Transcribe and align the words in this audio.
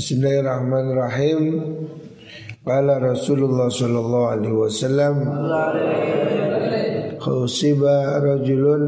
Bismillahirrahmanirrahim. 0.00 1.40
Qala 2.64 2.96
Rasulullah 3.04 3.68
sallallahu 3.68 4.32
alaihi 4.32 4.56
wasallam 4.56 5.28
Khusiba 7.20 8.16
rajulun 8.24 8.84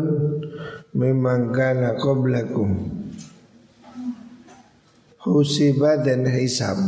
mimman 0.96 1.52
kana 1.52 2.00
qablakum. 2.00 2.88
Khusiba 5.20 6.00
dan 6.00 6.24
hisab. 6.32 6.80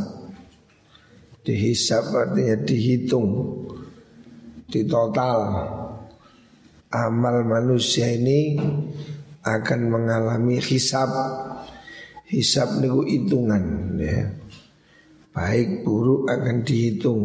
Dihisab 1.44 2.08
artinya 2.16 2.56
dihitung 2.64 3.28
Di 4.72 4.88
total. 4.88 5.68
Amal 6.88 7.44
manusia 7.44 8.08
ini 8.08 8.56
akan 9.44 9.80
mengalami 9.92 10.56
hisab 10.64 11.12
Hisab 12.34 12.82
niku 12.82 13.06
hitungan 13.06 13.94
ya. 13.94 14.26
Baik 15.30 15.86
buruk 15.86 16.26
akan 16.26 16.66
dihitung. 16.66 17.22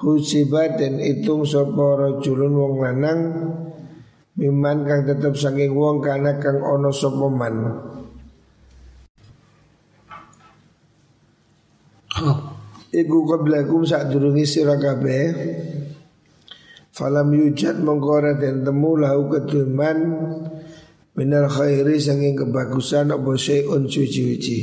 Husiba 0.00 0.72
dan 0.72 0.96
hitung 0.98 1.44
sopo 1.44 2.00
rojulun 2.00 2.52
wong 2.56 2.74
lanang 2.80 3.20
Miman 4.32 4.88
kang 4.88 5.04
tetep 5.04 5.36
saking 5.36 5.76
wong 5.76 6.00
kana 6.00 6.40
kang 6.40 6.56
ono 6.64 6.88
sopo 6.88 7.28
man. 7.28 7.56
Iku 12.92 13.18
qablakum 13.28 13.84
saat 13.84 14.08
durungi 14.08 14.48
sira 14.48 14.80
kabeh. 14.80 15.24
Falam 16.92 17.28
yujad 17.32 17.80
mengkora 17.80 18.36
dan 18.36 18.64
temu 18.64 19.00
lahu 19.00 19.32
keduman 19.32 19.96
Minal 21.12 21.44
khairi 21.44 22.00
sanging 22.00 22.40
kebagusan 22.40 23.12
apa 23.12 23.36
syai'un 23.36 23.84
suci-suci. 23.84 24.60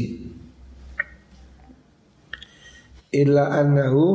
Illa 3.14 3.54
annahu 3.54 4.06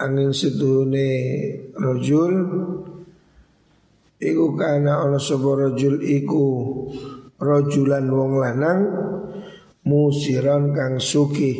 angin 0.00 0.32
seduhune 0.32 1.08
rojul 1.76 2.34
Iku 4.22 4.54
kana 4.54 5.02
ana 5.02 5.18
sapa 5.18 5.66
rajul 5.66 5.98
iku 5.98 6.46
rajulan 7.42 8.06
wong 8.06 8.38
lanang 8.38 8.80
musiran 9.82 10.70
kang 10.70 11.02
sugih. 11.02 11.58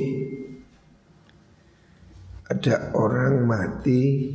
Ada 2.47 2.94
orang 2.94 3.50
mati 3.50 4.31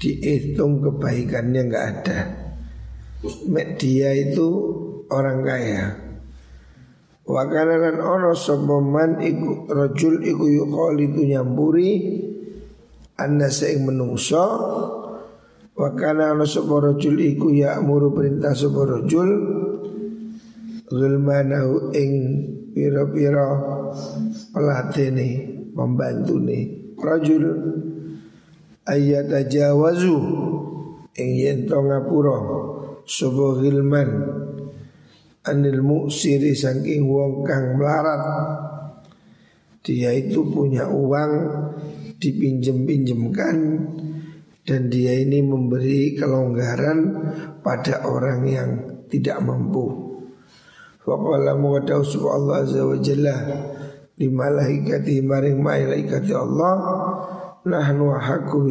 dihitung 0.00 0.80
kebaikannya 0.80 1.60
nggak 1.68 1.84
ada 1.84 2.39
dia 3.76 4.10
itu 4.16 4.48
orang 5.12 5.44
kaya. 5.44 5.86
Wakana 7.30 7.78
lan 7.78 7.96
ono 8.02 8.32
sopoman 8.34 9.22
iku 9.22 9.70
rojul 9.70 10.24
iku 10.24 10.44
yukol 10.50 10.98
itu 10.98 11.30
nyamburi 11.30 11.90
anda 13.20 13.52
seing 13.52 13.86
menungso. 13.86 14.46
Wakana 15.80 16.36
ono 16.36 16.44
sopo 16.44 16.80
rojul 16.80 17.16
iku 17.16 17.48
ya 17.54 17.80
muru 17.80 18.12
perintah 18.12 18.52
sopo 18.52 18.84
rojul 18.84 19.30
Zulmanahu 20.90 21.94
ing 21.94 22.12
piro-piro 22.74 23.48
pelatih 24.50 25.08
nih 25.14 25.32
Rojul 26.98 27.44
Ayat 28.84 29.30
aja 29.30 29.70
wazu 29.72 30.18
Ing 31.14 31.30
yento 31.38 31.78
ngapuro 31.78 32.38
Sobo 33.10 33.58
gilman 33.58 34.06
Anil 35.50 35.82
muksiri 35.82 36.54
saking 36.54 37.10
wong 37.10 37.42
kang 37.42 37.74
melarat. 37.74 38.22
Dia 39.82 40.14
itu 40.14 40.46
punya 40.46 40.86
uang 40.86 41.32
Dipinjem-pinjemkan 42.22 43.56
Dan 44.62 44.86
dia 44.94 45.18
ini 45.18 45.42
memberi 45.42 46.14
kelonggaran 46.14 46.98
Pada 47.66 48.06
orang 48.06 48.46
yang 48.46 48.70
tidak 49.10 49.42
mampu. 49.42 49.90
Faqala 51.02 51.58
muqadaw 51.58 52.06
Allah 52.30 52.62
azza 52.62 52.86
wa 52.86 52.94
jalla 53.02 53.36
Di 54.14 54.30
maring 54.30 55.58
malaikati 55.58 56.30
Allah 56.30 56.74
Nahnu 57.66 58.06
haku 58.14 58.70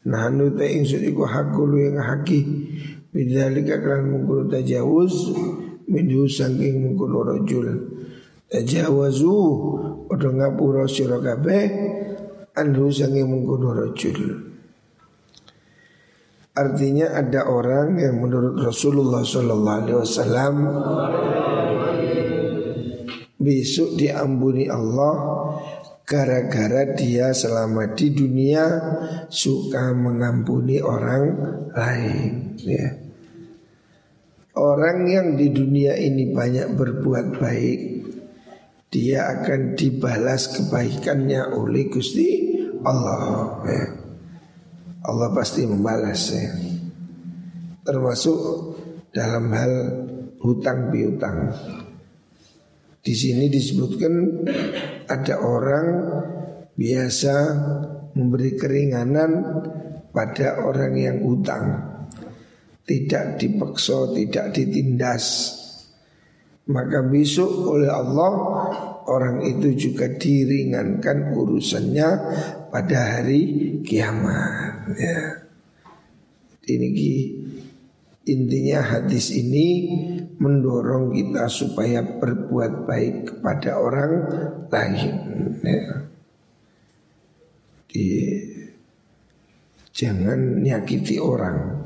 bidzalika 0.00 0.08
Nahnu 0.08 0.56
ta 0.56 0.64
ingsun 0.64 1.02
iku 1.04 1.28
hakul 1.28 1.76
yang 1.76 2.00
haki 2.00 2.40
Bidzalika 3.12 3.76
kan 3.82 4.08
mengkono 4.08 4.48
tajawuz 4.48 5.34
Minhu 5.90 6.24
sangking 6.24 6.80
mengkono 6.80 7.26
rojul 7.26 7.66
Tajawazu 8.48 9.38
Odo 10.08 10.28
ngapura 10.32 10.88
sira 10.88 11.20
kabeh 11.20 11.64
Anhu 12.56 12.88
sangking 12.88 13.28
mengkono 13.28 13.76
rojul 13.76 14.50
Artinya 16.50 17.14
ada 17.14 17.46
orang 17.46 17.96
yang 17.96 18.20
menurut 18.20 18.58
Rasulullah 18.58 19.22
Sallallahu 19.22 19.80
Alaihi 19.80 19.98
Wasallam 20.02 20.54
besok 23.40 23.96
diampuni 23.96 24.68
Allah 24.68 25.14
gara-gara 26.10 26.90
dia 26.98 27.30
selama 27.30 27.94
di 27.94 28.10
dunia 28.10 28.66
suka 29.30 29.94
mengampuni 29.94 30.82
orang 30.82 31.24
lain 31.70 32.58
ya. 32.58 32.98
Orang 34.58 35.06
yang 35.06 35.38
di 35.38 35.54
dunia 35.54 35.94
ini 35.94 36.34
banyak 36.34 36.74
berbuat 36.74 37.38
baik 37.38 37.80
Dia 38.90 39.22
akan 39.38 39.78
dibalas 39.78 40.50
kebaikannya 40.50 41.54
oleh 41.54 41.86
Gusti 41.86 42.58
Allah 42.82 43.62
ya. 43.70 43.86
Allah 45.06 45.30
pasti 45.30 45.62
membalas 45.62 46.34
ya. 46.34 46.50
Termasuk 47.86 48.38
dalam 49.14 49.46
hal 49.54 49.72
hutang 50.42 50.90
piutang 50.90 51.54
di 53.00 53.14
sini 53.16 53.46
disebutkan 53.46 54.44
ada 55.10 55.42
orang 55.42 55.86
biasa 56.78 57.34
memberi 58.14 58.54
keringanan 58.54 59.30
pada 60.14 60.62
orang 60.62 60.94
yang 60.94 61.18
utang. 61.26 61.66
Tidak 62.86 63.38
dipaksa, 63.38 64.14
tidak 64.14 64.54
ditindas. 64.54 65.58
Maka 66.70 67.02
besok 67.06 67.50
oleh 67.66 67.90
Allah 67.90 68.32
orang 69.10 69.42
itu 69.42 69.90
juga 69.90 70.06
diringankan 70.06 71.34
urusannya 71.34 72.08
pada 72.70 72.98
hari 73.18 73.82
kiamat. 73.82 74.94
Ya. 74.94 75.50
Ini 76.70 76.88
intinya 78.28 78.80
hadis 78.84 79.32
ini 79.32 79.88
mendorong 80.40 81.12
kita 81.12 81.48
supaya 81.48 82.00
berbuat 82.04 82.88
baik 82.88 83.14
kepada 83.28 83.80
orang 83.80 84.12
lain. 84.68 85.16
Ya. 85.64 85.84
Di, 87.90 88.06
jangan 89.90 90.62
nyakiti 90.62 91.18
orang, 91.18 91.84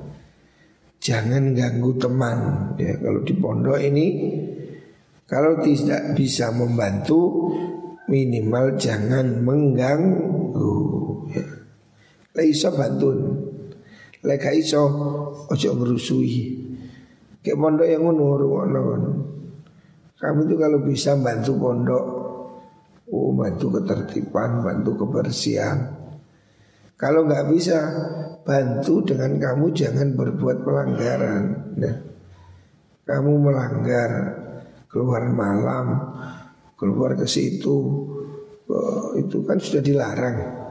jangan 1.00 1.56
ganggu 1.56 1.96
teman. 1.96 2.38
Ya, 2.76 2.94
kalau 3.00 3.20
di 3.24 3.34
pondok 3.34 3.78
ini, 3.80 4.06
kalau 5.24 5.64
tidak 5.64 6.12
bisa 6.14 6.52
membantu, 6.52 7.50
minimal 8.06 8.76
jangan 8.76 9.42
mengganggu. 9.42 10.76
Ya. 11.32 11.46
Laisa 12.34 12.68
bantun, 12.74 13.33
leka 14.24 14.50
iso 14.56 14.82
ojo 15.46 15.68
ngerusui. 15.76 16.36
Kayak 17.44 17.60
pondok 17.60 17.86
yang 17.86 18.02
ngono. 18.08 19.12
Kamu 20.16 20.48
itu 20.48 20.56
kalau 20.56 20.80
bisa 20.80 21.12
bantu 21.20 21.52
pondok, 21.60 22.04
oh 23.12 23.30
bantu 23.36 23.66
ketertiban, 23.76 24.64
bantu 24.64 25.04
kebersihan. 25.04 25.76
Kalau 26.96 27.28
nggak 27.28 27.52
bisa, 27.52 27.78
bantu 28.40 29.04
dengan 29.04 29.36
kamu 29.36 29.76
jangan 29.76 30.16
berbuat 30.16 30.64
pelanggaran. 30.64 31.42
Nah, 31.76 31.96
kamu 33.04 33.32
melanggar 33.36 34.10
keluar 34.88 35.28
malam, 35.28 35.86
keluar 36.80 37.12
ke 37.12 37.28
situ, 37.28 37.76
oh, 38.72 39.12
itu 39.20 39.44
kan 39.44 39.60
sudah 39.60 39.84
dilarang. 39.84 40.63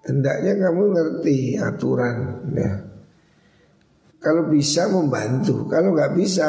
Hendaknya 0.00 0.56
kamu 0.56 0.82
ngerti 0.96 1.60
aturan. 1.60 2.16
Ya. 2.56 2.72
Kalau 4.20 4.48
bisa 4.52 4.88
membantu, 4.88 5.64
kalau 5.68 5.96
nggak 5.96 6.12
bisa 6.16 6.48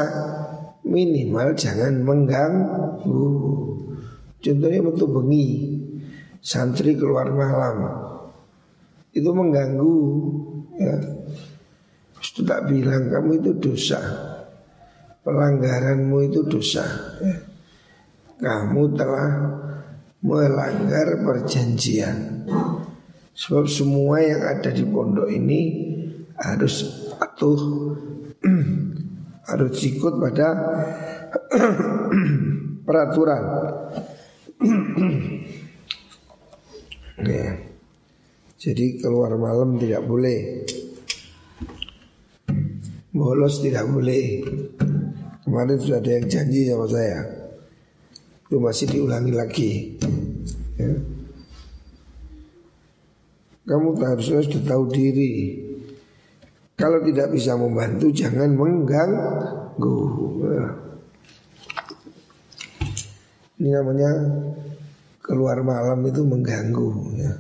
minimal 0.84 1.56
jangan 1.56 2.04
mengganggu. 2.04 3.28
Contohnya 4.42 4.82
betul 4.82 5.10
bengi, 5.14 5.78
santri 6.42 6.98
keluar 6.98 7.30
malam, 7.32 7.78
itu 9.14 9.30
mengganggu. 9.30 10.00
Ya, 10.82 10.98
itu 12.18 12.42
tak 12.42 12.68
bilang 12.68 13.08
kamu 13.08 13.38
itu 13.38 13.52
dosa, 13.62 14.02
pelanggaranmu 15.24 16.18
itu 16.28 16.42
dosa. 16.48 16.84
Ya. 17.22 17.38
kamu 18.42 18.98
telah 18.98 19.30
melanggar 20.26 21.22
perjanjian. 21.22 22.42
Sebab 23.32 23.66
semua 23.68 24.20
yang 24.20 24.44
ada 24.44 24.76
di 24.76 24.84
pondok 24.84 25.32
ini 25.32 25.60
harus 26.36 27.08
patuh 27.16 27.60
harus 29.50 29.76
ikut 29.88 30.14
pada 30.20 30.48
peraturan. 32.86 33.44
ya. 37.32 37.48
Jadi 38.62 39.02
keluar 39.02 39.34
malam 39.42 39.82
tidak 39.82 40.06
boleh. 40.06 40.70
Bolos 43.10 43.58
tidak 43.58 43.90
boleh. 43.90 44.46
Kemarin 45.42 45.78
sudah 45.82 45.98
ada 45.98 46.22
yang 46.22 46.30
janji 46.30 46.70
sama 46.70 46.86
saya. 46.86 47.26
Itu 48.46 48.62
masih 48.62 48.86
diulangi 48.94 49.34
lagi. 49.34 49.98
Ya. 50.78 50.94
Kamu 53.62 53.94
harusnya 54.02 54.42
sudah 54.42 54.64
tahu 54.74 54.84
diri. 54.90 55.34
Kalau 56.74 56.98
tidak 57.06 57.30
bisa 57.30 57.54
membantu 57.54 58.10
jangan 58.10 58.50
mengganggu. 58.58 60.00
Ini 63.62 63.70
namanya 63.70 64.12
keluar 65.22 65.62
malam 65.62 66.02
itu 66.10 66.26
mengganggu 66.26 66.90
ya. 67.22 67.34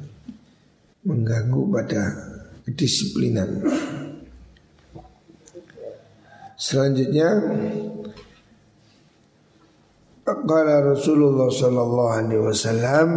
Mengganggu 1.09 1.61
pada 1.73 2.03
kedisiplinan. 2.69 3.65
Selanjutnya 6.61 7.41
Qala 10.21 10.85
Rasulullah 10.85 11.49
sallallahu 11.49 12.13
alaihi 12.13 12.45
wasallam 12.45 13.09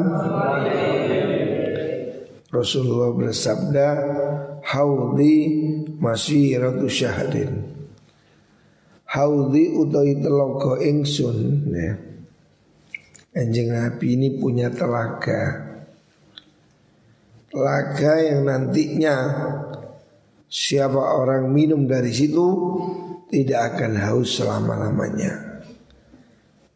Rasulullah 2.54 3.10
bersabda 3.10 3.88
Haudi 4.62 5.36
masiratu 5.98 6.86
syahrin. 6.86 7.66
Haudi 9.10 9.74
utai 9.74 10.14
telogo 10.22 10.78
ingsun 10.78 11.38
ya. 11.74 11.92
Anjing 13.34 13.74
Nabi 13.74 14.06
ini 14.14 14.28
punya 14.38 14.70
telaga. 14.70 15.74
Telaga 17.50 18.12
yang 18.22 18.46
nantinya 18.46 19.16
Siapa 20.54 21.18
orang 21.18 21.50
minum 21.50 21.82
dari 21.82 22.14
situ 22.14 22.46
Tidak 23.26 23.60
akan 23.74 23.98
haus 23.98 24.38
selama-lamanya. 24.38 25.34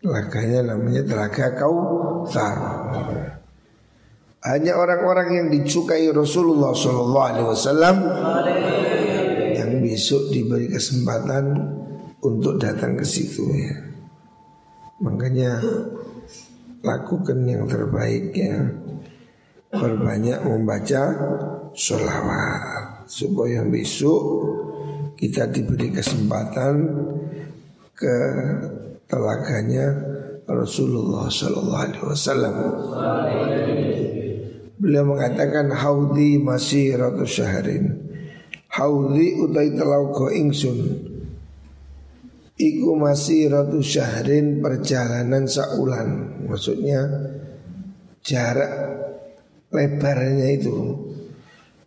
Telaganya 0.02 0.74
namanya 0.74 1.02
telaga 1.06 1.54
Kautsar 1.54 2.58
hanya 4.48 4.72
orang-orang 4.80 5.28
yang 5.36 5.46
disukai 5.52 6.08
Rasulullah 6.08 6.72
Sallallahu 6.72 7.26
Alaihi 7.28 7.48
Wasallam 7.52 7.96
yang 9.52 9.70
besok 9.84 10.32
diberi 10.32 10.72
kesempatan 10.72 11.52
untuk 12.24 12.56
datang 12.56 12.96
ke 12.96 13.04
situ 13.04 13.44
ya. 13.52 13.76
Makanya 15.04 15.60
lakukan 16.80 17.44
yang 17.44 17.68
terbaik 17.68 18.32
ya. 18.32 18.56
Perbanyak 19.68 20.48
membaca 20.48 21.02
sholawat 21.76 23.04
supaya 23.04 23.60
besok 23.68 24.22
kita 25.20 25.44
diberi 25.52 25.92
kesempatan 25.92 26.88
ke 27.92 28.16
telaganya 29.04 29.92
Rasulullah 30.48 31.28
Sallallahu 31.28 31.84
Alaihi 31.84 32.04
Wasallam. 32.08 32.54
Beliau 34.78 35.10
mengatakan 35.10 35.74
haudi 35.74 36.38
masih 36.38 36.94
ratu 36.94 37.26
syahrin 37.26 38.08
Haudi 38.68 39.34
utai 39.42 39.74
telauko 39.74 40.30
ingsun. 40.30 40.78
Iku 42.58 42.90
masih 42.94 43.50
ratu 43.50 43.82
syahrin 43.82 44.62
perjalanan 44.62 45.50
saulan. 45.50 46.38
Maksudnya 46.46 47.02
jarak 48.22 48.70
lebarnya 49.74 50.48
itu 50.54 51.08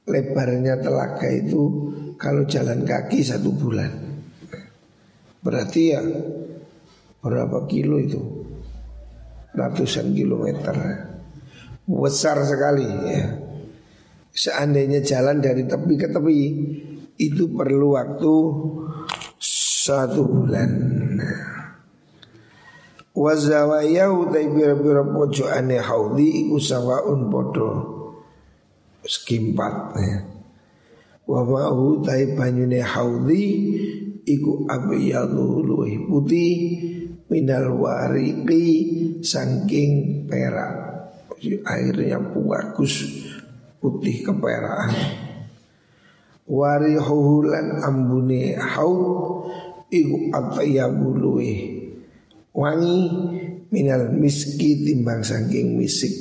Lebarnya 0.01 0.81
telaga 0.81 1.29
itu 1.29 1.93
kalau 2.17 2.43
jalan 2.49 2.81
kaki 2.83 3.21
satu 3.21 3.53
bulan. 3.53 3.91
Berarti 5.45 5.81
ya 5.93 6.01
berapa 7.21 7.69
kilo 7.69 8.01
itu? 8.01 8.21
Ratusan 9.53 10.11
kilometer 10.17 10.75
besar 11.85 12.41
sekali 12.45 12.85
ya. 12.85 13.25
Seandainya 14.31 15.03
jalan 15.03 15.43
dari 15.43 15.67
tepi 15.67 15.93
ke 15.99 16.07
tepi 16.07 16.39
itu 17.19 17.51
perlu 17.51 17.99
waktu 17.99 18.35
satu 19.41 20.21
bulan. 20.23 20.71
Wazawaya 23.11 24.07
utai 24.07 24.47
bira-bira 24.47 25.03
pojo 25.03 25.51
ane 25.51 25.75
haudi 25.83 26.47
iku 26.47 26.55
sawaun 26.63 27.27
podo 27.27 27.69
skimpat 29.03 29.75
ya. 29.99 30.17
Wa 31.27 31.43
tai 32.07 32.33
banyune 32.39 32.79
haudi 32.79 33.43
iku 34.23 34.63
abyadu 34.63 35.59
luwih 35.59 36.07
putih 36.07 36.55
minal 37.27 37.75
wariki 37.75 38.63
saking 39.19 40.23
perak 40.27 40.90
air 41.65 41.95
yang 41.97 42.33
bagus 42.37 43.05
putih 43.81 44.21
keperaan 44.21 44.93
warihuhu 46.45 47.47
lan 47.47 47.81
ambune 47.81 48.53
haud 48.59 49.49
iku 49.89 50.17
atyabu 50.35 51.15
luwe 51.17 51.51
wangi 52.51 52.99
minal 53.71 54.11
miski 54.11 54.83
timbang 54.83 55.23
saking 55.23 55.79
misik. 55.79 56.11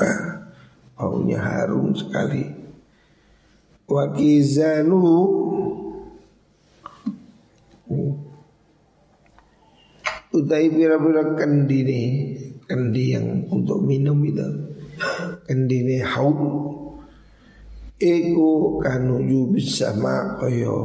Ah, 0.00 0.48
baunya 0.96 1.36
harum 1.36 1.92
sekali. 1.92 2.48
Wakizanu 3.84 5.04
utai 10.30 10.66
pira-pira 10.72 11.36
kendini 11.36 12.32
kendi 12.70 13.18
yang 13.18 13.50
untuk 13.50 13.82
minum 13.82 14.22
itu. 14.22 14.46
Kendi 15.42 15.82
ini 15.82 15.98
haud. 16.06 16.38
Ego 17.98 18.78
kanuju 18.78 19.58
bersama 19.58 20.38
koyo 20.38 20.78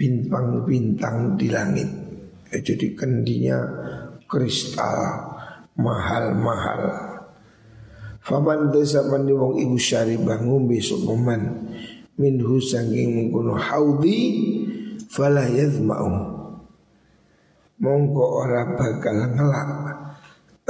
bintang-bintang 0.00 1.36
di 1.36 1.52
langit. 1.52 1.86
Ya, 2.48 2.58
Jadi 2.64 2.96
kendinya 2.96 3.60
kristal 4.24 5.28
mahal-mahal. 5.76 6.82
Faman 8.24 8.72
desa 8.72 9.04
pandi 9.04 9.36
wong 9.36 9.60
ibu 9.60 9.76
syari 9.76 10.16
bangun 10.16 10.64
besok 10.64 11.04
momen. 11.04 11.68
Minhu 12.20 12.60
sangking 12.60 13.16
mengkuno 13.16 13.56
haudi 13.56 14.18
Fala 15.08 15.48
yadma'u 15.48 16.12
Mongko 17.80 18.24
ora 18.44 18.76
bakal 18.76 19.24
ngelak 19.32 19.70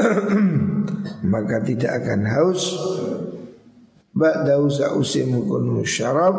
maka 1.32 1.56
tidak 1.64 2.04
akan 2.04 2.20
haus. 2.26 2.62
Ba'da 4.10 4.58
usim 4.96 5.32
kunu 5.46 5.86
syarab. 5.86 6.36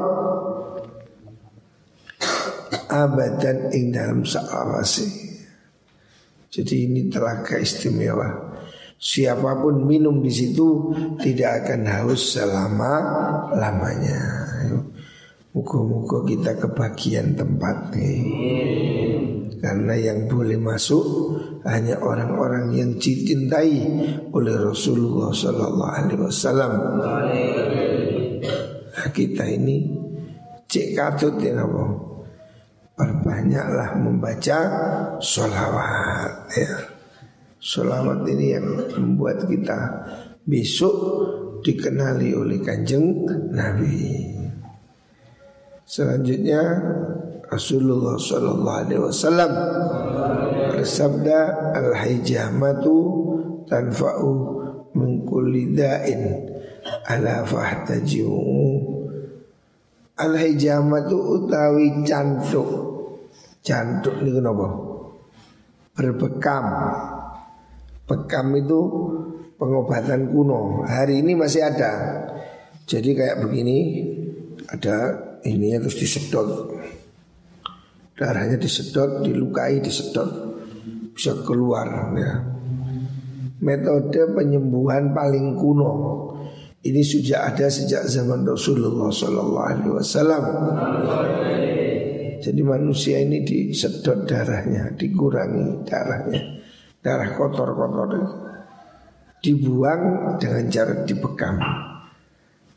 Abadan 2.92 3.72
ing 3.72 3.96
dalam 3.96 4.28
sa'awasi. 4.28 5.08
Jadi 6.52 6.76
ini 6.92 7.08
telah 7.08 7.40
keistimewa 7.40 8.52
siapa 9.02 9.58
pun 9.58 9.82
minum 9.90 10.22
di 10.22 10.30
situ 10.30 10.94
tidak 11.18 11.66
akan 11.66 11.82
haus 11.90 12.38
selama 12.38 12.94
lamanya 13.58 14.52
Muka-muka 15.52 16.24
kita 16.24 16.56
kebagian 16.56 17.36
tempat 17.36 17.92
nih. 17.92 18.24
Karena 19.60 20.00
yang 20.00 20.32
boleh 20.32 20.56
masuk 20.56 21.04
hanya 21.66 22.02
orang-orang 22.02 22.74
yang 22.74 22.98
dicintai 22.98 23.86
oleh 24.34 24.56
Rasulullah 24.58 25.30
Sallallahu 25.30 25.94
Alaihi 25.94 26.22
Wasallam. 26.22 26.72
Nah, 28.92 29.10
kita 29.14 29.46
ini 29.46 29.86
cek 30.66 30.88
katut 30.98 31.38
ya. 31.38 31.62
Perbanyaklah 32.98 33.98
membaca 33.98 34.60
sholawat 35.22 36.34
ya. 36.54 36.74
Sholawat 37.62 38.26
ini 38.26 38.46
yang 38.58 38.66
membuat 38.98 39.46
kita 39.46 39.78
besok 40.46 40.94
dikenali 41.62 42.34
oleh 42.34 42.58
kanjeng 42.62 43.22
Nabi. 43.54 44.26
Selanjutnya 45.86 46.62
Rasulullah 47.52 48.16
Shallallahu 48.18 48.80
Alaihi 48.88 49.02
Wasallam 49.04 49.52
bersabda 50.82 51.40
al 51.78 51.94
hijamatu 51.94 52.98
tanfa'u 53.70 54.30
min 54.98 55.22
kulli 55.30 55.78
da'in 55.78 56.42
ala 57.06 57.46
fahtajimu 57.46 58.42
al 60.18 60.34
hijamatu 60.34 61.38
utawi 61.38 62.02
cantuk. 62.02 62.90
Cantuk 63.62 64.26
niku 64.26 64.42
napa? 64.42 64.68
Berbekam. 65.94 66.66
Bekam 68.10 68.58
itu 68.58 68.82
pengobatan 69.62 70.34
kuno. 70.34 70.82
Hari 70.82 71.22
ini 71.22 71.38
masih 71.38 71.70
ada. 71.70 72.26
Jadi 72.90 73.14
kayak 73.14 73.38
begini 73.46 73.78
ada 74.66 75.14
ini 75.46 75.78
terus 75.78 75.94
disedot. 76.02 76.74
Darahnya 78.18 78.58
disedot, 78.58 79.22
dilukai, 79.22 79.78
disedot 79.78 80.51
bisa 81.16 81.36
keluar 81.44 82.12
ya. 82.18 82.34
Metode 83.62 84.34
penyembuhan 84.34 85.14
paling 85.14 85.54
kuno 85.54 85.94
ini 86.82 87.06
sudah 87.06 87.54
ada 87.54 87.70
sejak 87.70 88.10
zaman 88.10 88.42
Rasulullah 88.42 89.14
Sallallahu 89.14 89.68
Alaihi 89.70 89.94
Wasallam. 89.94 90.44
Jadi 92.42 92.62
manusia 92.66 93.22
ini 93.22 93.46
disedot 93.46 94.26
darahnya, 94.26 94.90
dikurangi 94.98 95.86
darahnya, 95.86 96.42
darah 97.06 97.38
kotor-kotor 97.38 98.10
dibuang 99.46 100.02
dengan 100.42 100.66
cara 100.74 101.06
dibekam. 101.06 101.62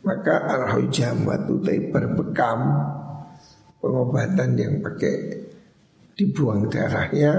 Maka 0.04 0.36
al-hujamah 0.52 1.48
itu 1.48 1.64
berbekam 1.88 2.58
pengobatan 3.80 4.52
yang 4.52 4.84
pakai 4.84 5.16
dibuang 6.12 6.68
darahnya 6.68 7.32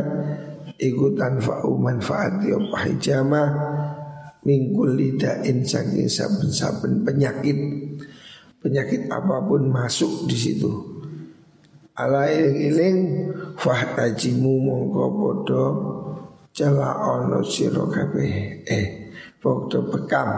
ikutan 0.79 1.39
fa'u 1.39 1.75
manfaat 1.79 2.43
ya 2.43 2.57
hijamah. 2.59 3.47
Mingkul 4.45 4.93
lidain 4.93 5.65
saking 5.65 6.05
saben-saben 6.05 7.01
penyakit. 7.01 7.57
Penyakit 8.61 9.09
apa 9.09 9.41
pun 9.41 9.73
masuk 9.73 10.29
di 10.29 10.37
situ. 10.37 10.69
Ala 11.97 12.29
iling 12.29 13.31
fahtajimu 13.57 14.53
mongko 14.61 15.05
podo 15.15 15.63
cela 16.53 16.93
ono 17.09 17.41
siro 17.41 17.89
eh 18.69 19.09
podo 19.41 19.89
bekam. 19.89 20.29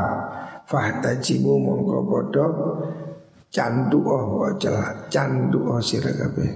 Fahtajimu 0.67 1.53
mongko 1.59 1.97
podo 2.07 2.45
candu 3.51 3.99
oh 4.03 4.43
wajah 4.43 5.07
candu 5.11 5.67
oh 5.67 5.81
sira 5.83 6.11
kabeh 6.13 6.51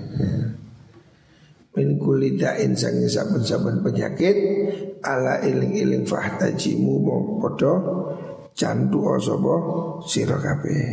min 1.72 1.96
kulidain 1.96 2.76
sangi 2.76 3.08
saben-saben 3.08 3.80
penyakit 3.80 4.36
ala 5.00 5.40
iling-iling 5.40 6.04
fahtajimu 6.04 6.94
mong 7.00 7.26
podo 7.40 7.74
candu 8.52 9.00
oh 9.08 9.20
sapa 9.20 9.56
sira 10.04 10.36
kabeh. 10.36 10.84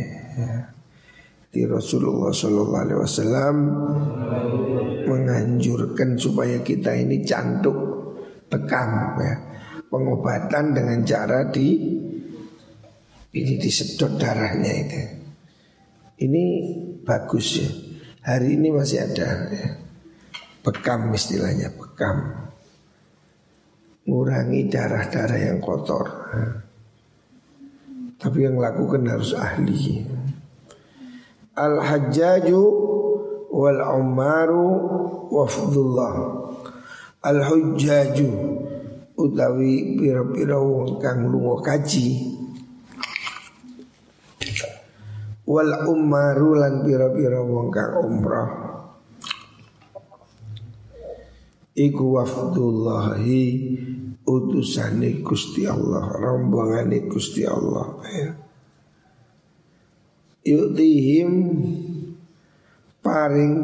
Di 1.49 1.65
Rasulullah 1.65 2.29
Shallallahu 2.29 2.77
Alaihi 2.85 2.99
Wasallam 3.01 3.55
menganjurkan 5.09 6.13
supaya 6.15 6.61
kita 6.61 6.93
ini 6.93 7.25
cantuk 7.25 7.77
bekam 8.47 9.17
ya. 9.19 9.33
Pengobatan 9.89 10.77
dengan 10.77 11.01
cara 11.01 11.49
di 11.49 11.97
ini 13.33 13.53
disedot 13.57 14.21
darahnya 14.21 14.73
itu. 14.77 15.01
Ini 16.29 16.43
bagus 17.01 17.47
ya. 17.57 17.69
Hari 18.29 18.53
ini 18.53 18.69
masih 18.69 19.01
ada 19.01 19.49
ya. 19.49 19.88
Bekam 20.59 21.11
istilahnya, 21.15 21.71
bekam. 21.71 22.49
Ngurangi 24.09 24.67
darah-darah 24.67 25.39
yang 25.39 25.59
kotor. 25.63 26.07
Tapi 28.19 28.37
yang 28.43 28.59
lakukan 28.59 29.07
harus 29.07 29.31
ahli. 29.37 30.03
Al-Hajjaju 31.55 32.63
wal 33.51 33.79
Umaru 33.79 34.67
wafdullah. 35.31 36.15
Al-Hujjaju 37.23 38.31
utawi 39.19 39.99
pira-pira 39.99 40.55
wong 40.55 40.95
kang 41.03 41.27
lunga 41.27 41.59
kaji 41.59 42.39
wal 45.43 45.73
ummaru 45.91 46.55
lan 46.55 46.87
pira-pira 46.87 47.43
wong 47.43 47.67
kang 47.67 47.99
umrah 47.99 48.78
iku 51.79 52.19
wafdullahi 52.19 53.43
utusane 54.27 55.23
Gusti 55.23 55.63
Allah 55.63 56.11
rombongane 56.11 57.07
Gusti 57.07 57.47
Allah 57.47 57.87
ya. 58.03 58.29
Yutihim 60.43 61.31
paring 62.99 63.55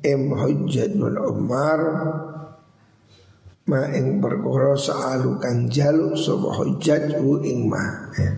em 0.00 0.22
hujjat 0.32 0.96
wal 0.96 1.18
umar 1.28 1.80
ma 3.68 3.82
ing 3.92 4.18
perkara 4.18 4.74
saalu 4.74 5.36
kang 5.38 5.68
jaluk 5.68 6.16
sapa 6.16 6.56
hujjat 6.56 7.20
ing 7.20 7.68
ma 7.68 7.84
ya. 8.16 8.32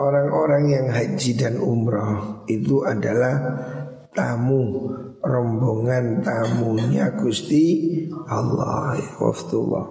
Orang-orang 0.00 0.64
yang 0.72 0.86
haji 0.88 1.36
dan 1.36 1.60
umroh 1.60 2.48
itu 2.48 2.80
adalah 2.88 3.36
tamu 4.16 4.88
rombongan 5.20 6.24
tamunya 6.24 7.12
Gusti 7.16 7.64
Allah. 8.28 8.96
Waftullah. 9.20 9.86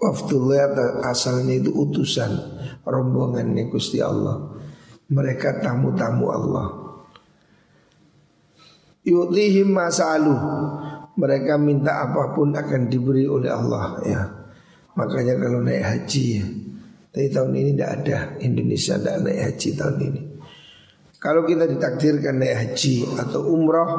Waftullah 0.00 0.64
asalnya 1.04 1.60
itu 1.60 1.70
utusan 1.74 2.32
rombongannya 2.86 3.68
Gusti 3.68 4.00
Allah. 4.00 4.56
Mereka 5.10 5.60
tamu-tamu 5.60 6.26
Allah. 6.30 6.66
Yu'tihim 9.00 9.72
masalu 9.72 10.36
Mereka 11.16 11.56
minta 11.56 12.04
apa 12.04 12.36
pun 12.36 12.52
akan 12.54 12.86
diberi 12.86 13.26
oleh 13.26 13.50
Allah 13.50 13.98
ya. 14.06 14.22
Makanya 14.96 15.36
kalau 15.36 15.60
naik 15.60 15.84
haji 15.84 16.24
ya. 16.38 16.46
Tapi 17.10 17.26
tahun 17.28 17.52
ini 17.58 17.70
tidak 17.74 17.90
ada. 18.00 18.18
Indonesia 18.40 18.94
tidak 18.96 19.16
naik 19.26 19.40
haji 19.50 19.68
tahun 19.74 19.98
ini 20.00 20.29
Kalau 21.20 21.44
kita 21.44 21.68
ditakdirkan 21.68 22.40
naik 22.40 22.56
haji 22.56 23.04
atau 23.20 23.44
umroh 23.44 23.92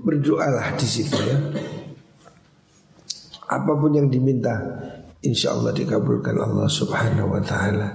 Berdoalah 0.00 0.72
di 0.72 0.88
situ 0.88 1.20
ya. 1.20 1.36
Apa 3.46 3.76
pun 3.76 3.92
yang 3.92 4.08
diminta 4.08 4.56
Insya 5.26 5.52
Allah 5.52 5.74
dikabulkan 5.76 6.38
Allah 6.38 6.70
subhanahu 6.70 7.34
wa 7.34 7.42
ta'ala. 7.42 7.88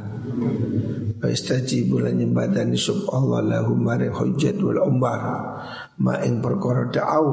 Waistaji 1.22 1.88
bulan 1.88 2.20
nyembadani 2.20 2.76
sub 2.76 3.08
Allah 3.08 3.40
lahu 3.46 3.80
hujjat 3.80 4.60
wal 4.60 4.84
umar. 4.84 5.22
Ma 6.02 6.20
ing 6.26 6.44
perkara 6.44 6.92
da'au 6.92 7.26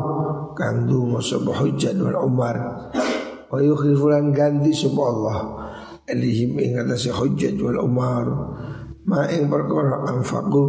Kang 0.54 0.86
dungo 0.86 1.18
sub 1.18 1.50
hujjat 1.50 1.98
wal 1.98 2.20
umar. 2.20 2.56
Wa 3.50 3.58
yukhlifulan 3.58 4.30
ganti 4.30 4.70
sub 4.70 4.94
Allah. 5.02 5.66
Alihim 6.06 6.56
ing 6.62 6.78
atasi 6.78 7.10
hujjat 7.10 7.58
wal 7.58 7.82
umar 7.82 8.26
Ma 9.08 9.24
ing 9.32 9.48
perkara 9.48 10.04
anfaku 10.04 10.64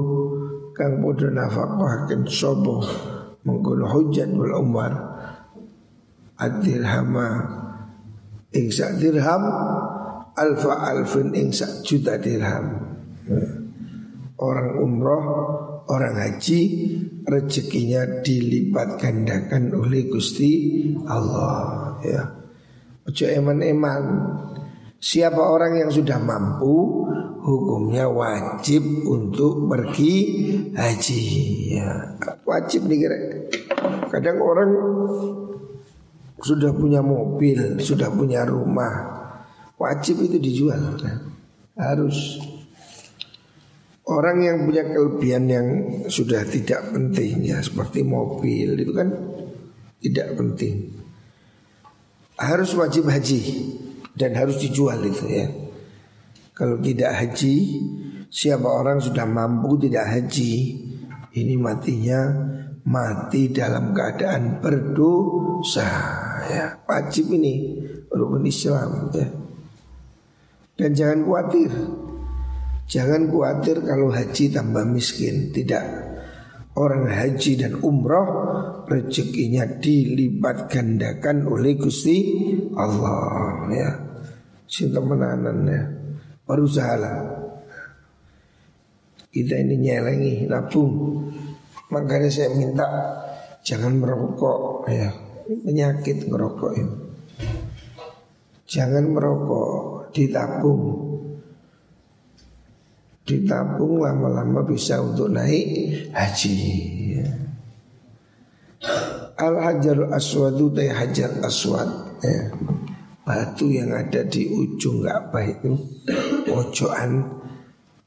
Kang 0.71 1.03
podo 1.03 1.27
nafaqahaken 1.27 2.23
sobo 2.23 2.79
Mengkono 3.43 3.87
hujjat 3.91 4.31
wal 4.31 4.55
umar 4.63 4.93
Ad-dirhama. 6.39 7.27
Ing 8.55 8.71
sak 8.71 8.95
dirham 8.95 9.43
Alfa 10.39 10.73
alfin 10.87 11.35
ing 11.35 11.51
sak 11.51 11.83
juta 11.83 12.15
dirham. 12.15 12.79
Orang 14.39 14.79
umroh 14.79 15.23
Orang 15.91 16.15
haji 16.15 16.61
Rezekinya 17.27 18.23
dilipat 18.23 18.97
gandakan 18.97 19.75
oleh 19.75 20.07
Gusti 20.09 20.81
Allah 21.05 21.93
ya. 22.01 22.23
Ojo 23.05 23.25
eman-eman. 23.25 24.03
Siapa 24.97 25.37
orang 25.37 25.81
yang 25.81 25.91
sudah 25.93 26.17
mampu 26.17 27.08
Hukumnya 27.49 28.05
wajib 28.05 29.09
untuk 29.09 29.65
pergi 29.65 30.15
haji 30.69 31.23
ya. 31.73 32.13
Wajib 32.45 32.85
nih 32.85 32.97
kira 33.01 33.17
Kadang 34.13 34.37
orang 34.37 34.69
sudah 36.37 36.69
punya 36.77 37.01
mobil, 37.01 37.81
sudah 37.81 38.13
punya 38.13 38.45
rumah 38.45 39.17
Wajib 39.81 40.29
itu 40.29 40.37
dijual 40.37 40.93
kan? 41.01 41.25
Harus 41.73 42.37
Orang 44.05 44.45
yang 44.45 44.69
punya 44.69 44.85
kelebihan 44.85 45.49
yang 45.49 45.67
sudah 46.05 46.45
tidak 46.45 46.93
penting 46.93 47.49
ya 47.49 47.65
Seperti 47.65 48.05
mobil 48.05 48.77
itu 48.77 48.93
kan 48.93 49.09
tidak 50.05 50.37
penting 50.37 51.01
Harus 52.37 52.77
wajib 52.77 53.09
haji 53.09 53.41
Dan 54.13 54.37
harus 54.37 54.61
dijual 54.61 55.01
itu 55.01 55.25
ya 55.25 55.49
Kalau 56.59 56.75
tidak 56.83 57.15
haji 57.15 57.55
Siapa 58.29 58.69
orang 58.69 59.01
sudah 59.01 59.25
mampu 59.25 59.73
tidak 59.81 60.05
haji? 60.05 60.53
Ini 61.33 61.57
matinya 61.57 62.29
mati 62.85 63.49
dalam 63.49 63.89
keadaan 63.89 64.61
berdosa 64.61 65.89
ya. 66.45 66.77
Wajib 66.85 67.33
ini 67.33 67.73
rukun 68.13 68.45
Islam 68.45 69.09
ya. 69.17 69.25
Dan 70.77 70.93
jangan 70.93 71.19
khawatir. 71.25 71.71
Jangan 72.85 73.33
khawatir 73.33 73.81
kalau 73.81 74.13
haji 74.13 74.45
tambah 74.53 74.85
miskin. 74.85 75.49
Tidak. 75.49 75.85
Orang 76.77 77.09
haji 77.09 77.65
dan 77.65 77.81
umroh 77.81 78.29
rezekinya 78.85 79.65
dilipat 79.65 80.69
gandakan 80.69 81.49
oleh 81.49 81.73
Gusti 81.81 82.17
Allah 82.77 83.65
ya. 83.73 83.89
Cinta 84.69 85.01
menanan 85.01 85.65
ya 85.65 85.98
berusaha 86.49 87.13
kita 89.29 89.61
ini 89.61 89.77
nyelengi 89.77 90.49
nabung. 90.49 91.21
Makanya 91.93 92.29
saya 92.33 92.49
minta 92.57 92.85
jangan 93.61 93.93
merokok. 93.93 94.89
Ya 94.89 95.13
penyakit 95.49 96.29
ngerokok 96.29 96.71
ini. 96.77 96.95
Jangan 98.69 99.05
merokok 99.09 100.13
ditabung. 100.13 100.81
Ditabung 103.25 104.01
lama-lama 104.01 104.65
bisa 104.65 105.01
untuk 105.01 105.29
naik 105.33 106.09
haji. 106.13 106.57
Ya. 107.17 107.29
al 109.39 109.55
hajar 109.55 110.11
aswadu 110.13 110.73
hajar 110.75 111.31
aswad 111.45 111.89
ya. 112.21 112.51
Batu 113.29 113.69
yang 113.69 113.93
ada 113.93 114.25
di 114.25 114.49
ujung 114.49 115.05
Ka'bah 115.05 115.45
itu 115.45 115.77
pojokan 116.49 117.21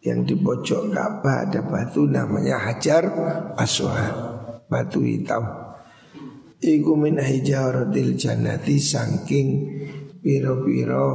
yang 0.02 0.26
di 0.26 0.34
pojok 0.34 0.90
Ka'bah 0.90 1.46
ada 1.46 1.62
batu 1.62 2.10
namanya 2.10 2.58
Hajar 2.58 3.06
Aswad, 3.54 4.14
batu 4.66 5.06
hitam. 5.06 5.46
Iku 6.58 6.98
min 6.98 7.22
hijaratil 7.22 8.18
jannati 8.18 8.82
saking 8.82 9.46
piro-piro 10.18 11.06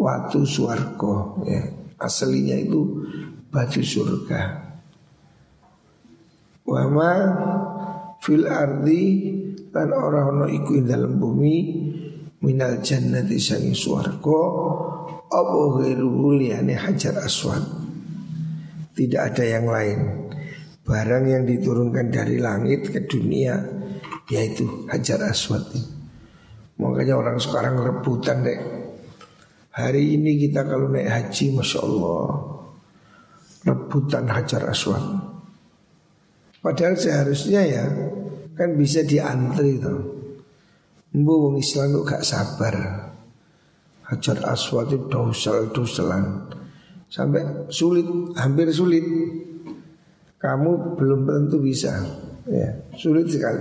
watu 0.00 0.48
suarko 0.48 1.44
ya. 1.44 1.60
Aslinya 2.00 2.56
itu 2.56 3.04
batu 3.52 3.84
surga. 3.84 4.72
Wama 6.64 7.12
fil 8.24 8.48
ardi 8.48 9.04
dan 9.68 9.92
orang 9.92 10.48
orang 10.48 10.52
iku 10.52 10.80
dalam 10.80 11.20
bumi 11.20 11.56
minal 12.40 12.80
jannati 12.80 13.36
sangi 13.36 13.76
suarko 13.76 14.40
apa 15.30 15.58
ghairu 15.78 16.34
liyane 16.36 16.74
hajar 16.74 17.20
aswad 17.22 17.80
tidak 19.00 19.32
ada 19.32 19.44
yang 19.48 19.64
lain. 19.64 20.00
Barang 20.84 21.24
yang 21.24 21.48
diturunkan 21.48 22.12
dari 22.12 22.36
langit 22.36 22.92
ke 22.92 23.08
dunia 23.08 23.56
yaitu 24.28 24.84
Hajar 24.92 25.24
Aswad. 25.24 25.64
Makanya 26.76 27.16
orang 27.16 27.40
sekarang 27.40 27.80
rebutan 27.80 28.44
deh. 28.44 28.60
Hari 29.70 30.20
ini 30.20 30.36
kita 30.36 30.68
kalau 30.68 30.90
naik 30.90 31.06
haji 31.06 31.54
Masya 31.54 31.78
Allah 31.78 32.26
Rebutan 33.70 34.26
Hajar 34.26 34.66
Aswad 34.66 34.98
Padahal 36.58 36.98
seharusnya 36.98 37.62
ya 37.62 37.86
Kan 38.58 38.74
bisa 38.74 39.06
diantri 39.06 39.78
tuh 39.78 40.19
Mbu 41.10 41.34
wong 41.34 41.56
Islam 41.58 41.90
tuh 41.90 42.04
gak 42.06 42.22
sabar 42.22 42.74
Hajar 44.10 44.38
Aswad 44.46 44.90
itu 44.90 45.06
dosel-doselan 45.06 46.50
sampai 47.10 47.70
sulit, 47.70 48.06
hampir 48.34 48.70
sulit. 48.74 49.06
Kamu 50.40 50.96
belum 50.96 51.28
tentu 51.28 51.60
bisa, 51.60 51.94
ya 52.48 52.74
sulit 52.96 53.28
sekali. 53.28 53.60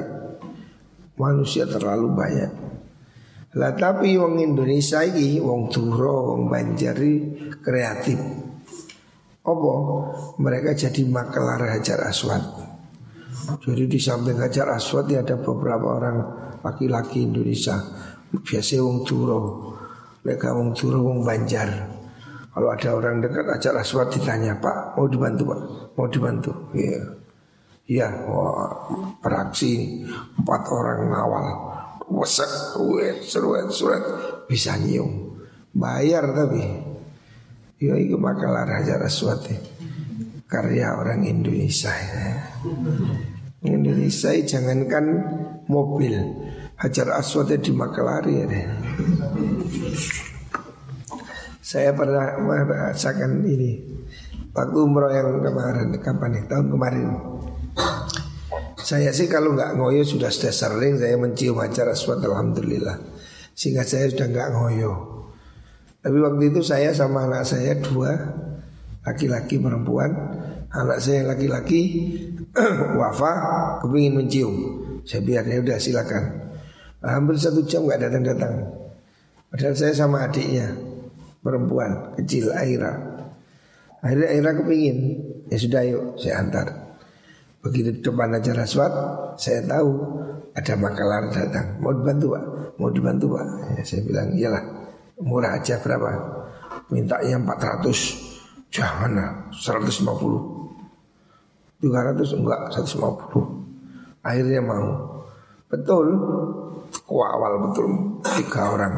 Manusia 1.20 1.68
terlalu 1.68 2.08
banyak. 2.16 2.52
Lah 3.60 3.76
tapi 3.76 4.16
wong 4.16 4.40
Indonesia 4.40 5.04
ini, 5.04 5.38
wong 5.38 5.68
Turo, 5.68 6.34
wong 6.34 6.48
Banjari 6.48 7.14
kreatif. 7.60 8.18
Apa? 9.44 9.74
Mereka 10.40 10.78
jadi 10.78 11.02
makelar 11.04 11.78
Hajar 11.78 12.10
Aswad. 12.10 12.42
Jadi 13.60 13.86
di 13.90 14.00
samping 14.00 14.40
Hajar 14.40 14.72
Aswad 14.72 15.12
ya 15.12 15.20
ada 15.20 15.36
beberapa 15.36 16.00
orang 16.00 16.18
laki-laki 16.64 17.24
Indonesia. 17.26 17.76
Biasanya 18.30 18.86
wong 18.86 19.00
Turo, 19.08 19.42
mereka 20.22 20.54
wong 20.54 20.78
Turo, 20.78 21.02
wong 21.02 21.26
Banjar. 21.26 22.00
Kalau 22.50 22.76
ada 22.76 22.90
orang 22.92 23.22
dekat 23.24 23.46
acara 23.46 23.86
aswad 23.86 24.10
ditanya 24.12 24.58
Pak 24.58 24.98
mau 24.98 25.08
dibantu 25.08 25.54
Pak? 25.54 25.62
Mau 25.96 26.08
dibantu. 26.12 26.52
Iya. 26.76 27.02
Iya 27.90 28.08
Wah 28.28 28.70
beraksi 29.24 30.04
Empat 30.36 30.62
orang 30.68 31.08
ngawal. 31.08 31.46
Wasak 32.10 32.76
Ruet 32.82 33.22
Seruet 33.22 33.70
Surat 33.72 34.04
Bisa 34.50 34.76
nyium. 34.76 35.40
Bayar 35.72 36.36
tapi. 36.36 36.90
Ya 37.80 37.96
itu 37.96 38.20
makalah 38.20 38.68
Raja 38.68 39.00
Aswad 39.00 39.40
ya. 39.48 39.56
Karya 40.50 41.00
orang 41.00 41.24
Indonesia. 41.24 41.94
ya. 41.94 42.44
Indonesia 43.64 44.32
jangankan 44.40 45.06
mobil. 45.68 46.16
Hajar 46.80 47.12
Aswadnya 47.20 47.60
di 47.60 47.76
Makalari 47.76 48.40
ya. 48.40 48.48
Saya 51.60 51.92
pernah 51.92 52.40
merasakan 52.40 53.44
ini. 53.44 53.84
Waktu 54.50 54.78
umroh 54.80 55.12
yang 55.14 55.44
kemarin 55.44 55.94
Kapan 56.00 56.40
nih? 56.40 56.44
Tahun 56.48 56.68
kemarin. 56.72 57.08
Saya 58.80 59.12
sih 59.12 59.28
kalau 59.28 59.54
nggak 59.54 59.78
ngoyo 59.78 60.02
sudah 60.02 60.34
sudah 60.34 60.50
sering 60.50 60.98
Saya 60.98 61.20
mencium 61.20 61.60
acara 61.60 61.92
aswad 61.92 62.24
Alhamdulillah. 62.24 62.96
Sehingga 63.54 63.84
saya 63.84 64.08
sudah 64.08 64.28
nggak 64.32 64.50
ngoyo. 64.56 64.94
Tapi 66.00 66.16
waktu 66.16 66.44
itu 66.56 66.64
saya 66.64 66.96
sama 66.96 67.28
anak 67.28 67.44
saya 67.44 67.76
dua 67.76 68.16
Laki-laki 69.04 69.60
perempuan 69.60 70.12
Anak 70.70 71.02
saya 71.02 71.26
laki-laki 71.26 71.82
Wafa 73.00 73.32
Kepingin 73.82 74.22
mencium 74.22 74.54
Saya 75.02 75.26
biar 75.26 75.44
ya 75.50 75.62
udah 75.66 75.78
silakan 75.82 76.24
Hampir 77.02 77.36
satu 77.42 77.66
jam 77.66 77.90
nggak 77.90 78.06
datang-datang 78.06 78.54
Padahal 79.50 79.74
saya 79.74 79.94
sama 79.98 80.30
adiknya 80.30 80.70
perempuan 81.42 82.14
kecil 82.20 82.54
Aira. 82.54 82.94
Akhirnya 84.00 84.28
Aira 84.32 84.52
kepingin, 84.56 84.98
ya 85.50 85.58
sudah 85.60 85.82
yuk 85.84 86.04
saya 86.22 86.46
antar. 86.46 86.68
Begitu 87.60 88.00
depan 88.00 88.32
acara 88.32 88.64
swat, 88.64 88.94
saya 89.36 89.60
tahu 89.68 89.92
ada 90.56 90.74
makalar 90.80 91.28
datang. 91.34 91.82
Mau 91.84 91.92
dibantu 91.92 92.38
pak? 92.38 92.44
Mau 92.80 92.90
dibantu 92.94 93.26
pak? 93.36 93.46
Ya, 93.76 93.84
saya 93.84 94.02
bilang 94.08 94.30
iyalah, 94.32 94.64
murah 95.20 95.60
aja 95.60 95.76
berapa? 95.84 96.10
Minta 96.90 97.22
yang 97.26 97.46
400 97.46 98.30
Jangan 98.70 99.12
lah 99.18 99.30
150 99.50 100.06
200 101.80 102.20
enggak 102.36 102.62
150 102.76 103.60
Akhirnya 104.20 104.60
mau. 104.60 104.88
Betul. 105.72 106.08
Kuawal 107.08 107.54
betul. 107.70 107.88
Tiga 108.36 108.76
orang. 108.76 108.94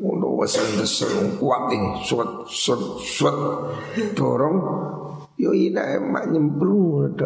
Udah 0.00 0.32
wasan 0.40 0.80
desel 0.80 1.36
kuat 1.40 1.72
ini. 1.72 2.04
Suat 2.04 2.44
suat 2.48 2.80
suat 3.00 3.36
Dorong. 4.16 4.56
Yo 5.40 5.56
ina 5.56 5.96
emak 5.96 6.28
nyemplung. 6.28 7.16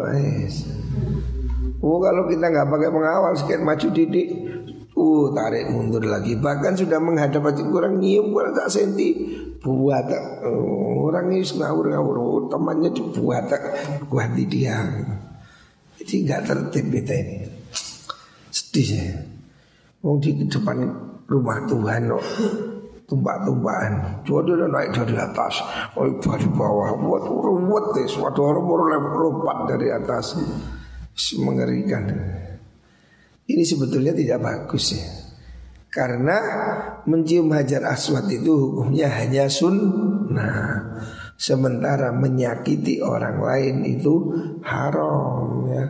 Oh 1.83 1.99
kalau 1.99 2.25
kita 2.31 2.47
nggak 2.49 2.71
pakai 2.71 2.89
pengawal 2.89 3.33
Sekian 3.35 3.67
maju 3.67 3.87
didik. 3.91 4.29
Uh 4.95 5.27
tarik 5.35 5.67
mundur 5.75 6.07
lagi. 6.07 6.39
Bahkan 6.39 6.79
sudah 6.79 7.03
menghadap 7.03 7.43
kurang 7.67 7.99
nyium 7.99 8.31
kurang 8.31 8.55
tak 8.55 8.71
senti. 8.71 9.35
Buat 9.59 10.07
uh, 10.45 10.84
Orang 11.15 11.31
ini 11.31 11.47
ngawur-ngawur. 11.47 12.17
Oh, 12.19 12.43
Temannya 12.51 12.91
dibuat 12.91 13.47
Buat 14.11 14.35
dia. 14.35 14.83
Jadi 15.95 16.27
nggak 16.27 16.43
tertib 16.43 16.91
kita 16.91 17.13
ini. 17.15 17.37
Sedih 18.51 18.83
saya. 18.83 19.15
Mau 20.03 20.19
di 20.19 20.35
depan 20.43 20.75
rumah 21.23 21.63
Tuhan 21.71 22.11
no. 22.11 22.19
Tumpah-tumpahan 23.05 24.25
Coba 24.27 24.43
dia 24.43 24.67
naik 24.67 24.91
dari 24.91 25.15
atas. 25.15 25.63
Oh 25.95 26.03
dari 26.19 26.47
bawah. 26.51 26.99
Buat 26.99 27.23
ruwet 27.31 27.85
deh. 27.95 28.07
Suatu 28.11 28.51
orang 28.51 29.07
lompat 29.15 29.71
dari 29.71 29.95
atas. 29.95 30.35
Mengerikan. 31.39 32.11
Ini 33.47 33.63
sebetulnya 33.63 34.11
tidak 34.11 34.43
bagus 34.43 34.99
ya 34.99 35.24
Karena 35.95 36.37
mencium 37.07 37.55
hajar 37.55 37.87
aswad 37.87 38.27
itu 38.27 38.51
hukumnya 38.51 39.07
hanya 39.15 39.47
sunnah 39.47 40.99
Sementara 41.39 42.11
menyakiti 42.11 42.99
orang 42.99 43.39
lain 43.39 43.75
itu 43.87 44.13
haram 44.59 45.71
ya 45.71 45.87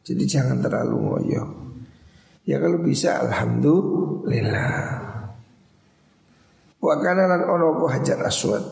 Jadi 0.00 0.24
jangan 0.24 0.64
terlalu 0.64 0.96
ngoyo 0.96 1.44
Ya 2.48 2.56
kalau 2.56 2.80
bisa 2.80 3.20
Alhamdulillah 3.28 5.04
Wa 6.86 6.94
kana 7.02 7.26
lan 7.26 7.42
ono 7.50 7.82
hajar 7.90 8.22
aswad. 8.22 8.62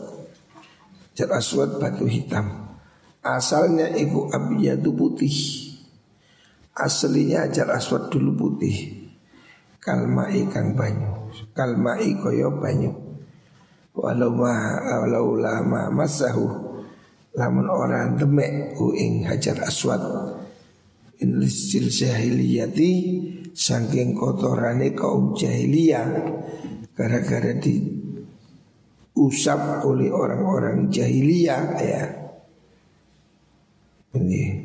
Hajar 1.11 1.29
aswad 1.35 1.83
batu 1.83 2.07
hitam. 2.07 2.47
Asalnya 3.19 3.91
iku 3.91 4.31
abiyadu 4.31 4.95
putih. 4.95 5.65
Aslinya 6.75 7.47
Hajar 7.47 7.71
Aswad 7.71 8.11
dulu 8.11 8.35
putih 8.35 9.04
Kalma 9.85 10.25
ikan 10.33 10.73
banyu. 10.73 11.29
Kalma 11.53 12.01
koyo 12.01 12.57
banyu. 12.57 12.89
Walau 13.93 14.33
ma 14.33 14.81
walau 15.05 15.37
lama 15.37 15.93
masahu 15.93 16.65
Lamun 17.35 17.67
orang 17.67 18.15
demek 18.15 18.79
uing 18.79 19.27
Hajar 19.27 19.59
Aswad. 19.61 20.01
Inlisil 21.19 21.91
jahiliyati 21.91 22.91
Saking 23.55 24.19
kotorane 24.19 24.91
kaum 24.91 25.31
jahiliyah 25.31 26.11
Gara-gara 26.95 27.55
di 27.55 27.79
usap 29.15 29.83
oleh 29.87 30.11
orang-orang 30.11 30.91
jahiliyah 30.91 31.63
ya. 31.79 32.03
Ini 34.15 34.64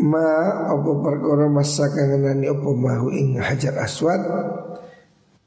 ma 0.00 0.24
apa 0.72 0.90
perkara 1.04 1.46
masa 1.52 1.92
kangenani 1.92 2.48
apa 2.48 2.70
mahu 2.72 3.08
ing 3.12 3.36
hajar 3.36 3.76
aswad? 3.80 4.20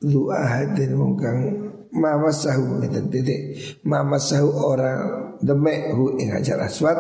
Lu 0.04 0.30
ahadin 0.30 0.94
wong 1.00 1.14
kang 1.18 1.40
ma 1.96 2.18
masahu 2.22 2.82
ngeten 2.82 3.10
titik. 3.10 3.42
Ma 3.88 4.06
masahu 4.06 4.50
orang 4.54 5.02
demek 5.42 5.94
hu 5.98 6.16
ing 6.22 6.30
hajar 6.34 6.62
aswad. 6.62 6.98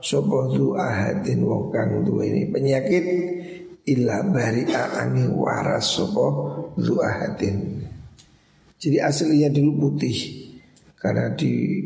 Sapa 0.00 0.38
lu 0.50 0.74
ahadin 0.74 1.44
wong 1.44 1.70
kang 1.70 2.02
ini 2.02 2.48
penyakit? 2.50 3.04
Illa 3.80 4.22
bari'a 4.22 5.02
angin 5.02 5.34
waras 5.34 5.98
sapa 5.98 6.26
lu 6.78 6.94
ahadin. 7.00 7.84
Jadi 8.80 8.96
aslinya 8.96 9.52
dulu 9.52 9.88
putih. 9.88 10.16
Karena 10.96 11.32
di 11.32 11.80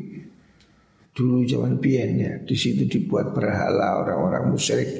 dulu 1.15 1.47
zaman 1.47 1.79
pian 1.79 2.19
ya 2.19 2.33
di 2.43 2.59
situ 2.59 2.91
dibuat 2.91 3.31
berhala 3.31 4.03
orang-orang 4.03 4.51
musyrik 4.51 4.91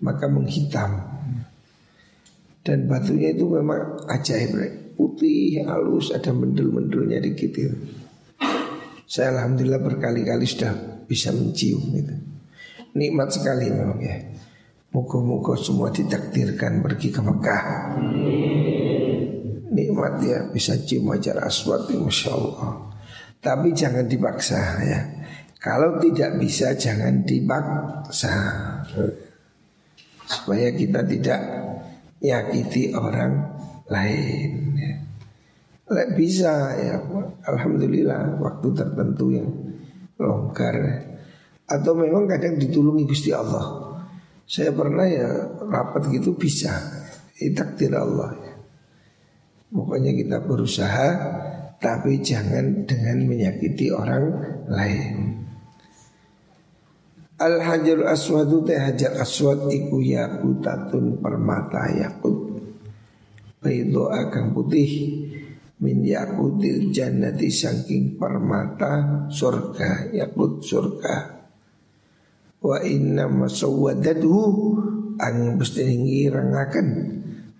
maka 0.00 0.24
menghitam 0.24 1.04
dan 2.64 2.88
batunya 2.88 3.32
itu 3.32 3.44
memang 3.48 4.04
ajaib 4.08 4.56
putih 5.00 5.64
halus 5.64 6.12
ada 6.12 6.28
mendul-mendulnya 6.36 7.24
dikit 7.24 7.56
itu. 7.56 7.72
Saya 9.08 9.32
alhamdulillah 9.32 9.80
berkali-kali 9.80 10.44
sudah 10.44 11.02
bisa 11.08 11.32
mencium 11.32 11.82
itu. 11.96 12.14
Nikmat 12.94 13.32
sekali 13.32 13.72
memang 13.72 13.98
ya. 14.04 14.16
Muka-muka 14.90 15.54
semua 15.56 15.88
ditakdirkan 15.88 16.82
pergi 16.84 17.08
ke 17.14 17.20
Mekah. 17.22 17.64
Nikmat 19.70 20.14
ya 20.22 20.38
bisa 20.50 20.74
cium 20.82 21.14
ajar 21.14 21.46
aswad 21.46 21.86
ya, 21.88 21.98
Masya 21.98 22.30
Allah. 22.34 22.90
Tapi 23.40 23.72
jangan 23.72 24.04
dipaksa 24.04 24.60
ya. 24.84 25.00
Kalau 25.60 26.00
tidak 26.00 26.40
bisa 26.40 26.72
jangan 26.72 27.20
dipaksa 27.20 28.32
Supaya 30.24 30.72
kita 30.72 31.04
tidak 31.04 31.40
nyakiti 32.24 32.96
orang 32.96 33.44
lain 33.92 34.50
ya. 34.80 34.94
Bisa 36.16 36.72
ya 36.80 36.96
Alhamdulillah 37.44 38.40
waktu 38.40 38.68
tertentu 38.72 39.36
yang 39.36 39.52
longgar 40.16 40.74
ya. 40.80 40.96
Atau 41.68 41.92
memang 41.92 42.24
kadang 42.24 42.56
ditulungi 42.56 43.04
Gusti 43.04 43.30
Allah 43.30 43.94
Saya 44.48 44.72
pernah 44.72 45.04
ya 45.04 45.28
rapat 45.68 46.08
gitu 46.08 46.40
bisa 46.40 46.72
takdir 47.52 47.92
Allah 47.92 48.32
ya. 48.32 48.54
Pokoknya 49.76 50.16
kita 50.16 50.40
berusaha 50.40 51.08
Tapi 51.76 52.24
jangan 52.24 52.88
dengan 52.88 53.28
menyakiti 53.28 53.92
orang 53.92 54.24
lain 54.72 55.39
Al 57.40 57.56
hajar 57.64 58.04
aswadu 58.04 58.68
teh 58.68 58.76
hajar 58.76 59.16
aswad 59.16 59.64
iku 59.72 60.04
yakutatun 60.04 61.24
permata 61.24 61.88
yakut. 61.88 62.52
Baido 63.60 64.12
akan 64.12 64.56
putih 64.56 64.92
Min 65.80 66.04
yakutil 66.04 66.92
jannati 66.92 67.48
saking 67.48 68.20
permata 68.20 69.24
surga 69.32 70.12
Yakut 70.12 70.60
surga. 70.60 71.16
Wa 72.60 72.84
inna 72.84 73.24
masawadadhu 73.24 74.36
Angin 75.20 75.56
mesti 75.56 76.28
rangakan 76.28 76.88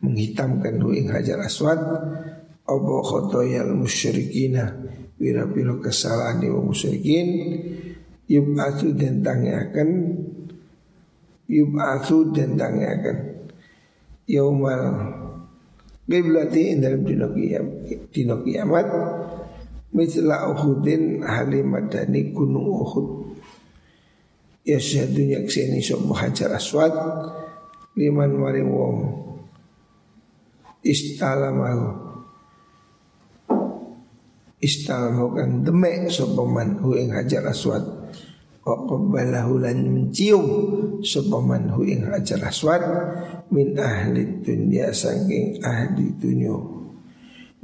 Menghitamkan 0.04 0.76
ing 0.92 1.08
hajar 1.08 1.40
aswad. 1.40 1.80
Apa 2.68 2.94
khotoyal 3.00 3.72
musyrikina 3.72 4.76
Bira-bira 5.16 5.76
kesalahan 5.80 6.44
wa 6.48 6.60
musyrikin 6.68 7.28
yub'atsu 8.30 8.94
dan 8.94 9.26
tangiakan 9.26 9.88
yub'atsu 11.50 12.30
dan 12.30 12.54
tangiakan 12.54 13.18
yaumal 14.30 14.82
qiblati 16.06 16.78
dalam 16.78 17.02
dino 17.02 17.34
kiamat 17.34 18.06
dino 18.14 18.36
kiamat 18.46 18.86
misla 19.90 20.46
uhudin 20.54 21.26
halimadani 21.26 22.30
gunung 22.30 22.70
uhud. 22.70 23.06
Ya 24.62 24.78
syahadu 24.78 25.26
nyakseni 25.26 25.82
sopo 25.82 26.14
hajar 26.14 26.54
aswad 26.54 26.94
liman 27.98 28.38
maring 28.38 28.70
wong 28.70 28.96
istalamahu 30.84 32.09
istalamahu 34.60 35.36
kan 35.36 35.50
demek 35.64 36.12
sopo 36.12 36.44
man 36.46 36.78
hu 36.78 36.94
ing 36.96 37.10
hajar 37.10 37.44
aswad. 37.48 38.00
Waqabbalahu 38.60 39.64
lan 39.64 39.88
mencium 39.88 40.46
Sopaman 41.00 41.72
hu 41.72 41.80
ing 41.80 42.04
hajar 42.12 42.44
aswad 42.44 42.84
Min 43.48 43.72
ahli 43.80 44.44
dunia 44.44 44.92
Sangking 44.92 45.64
ahli 45.64 46.12
dunia 46.20 46.60